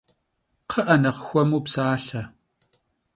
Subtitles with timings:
[0.67, 2.21] Kxhı'e, nexh xuemu psalhe!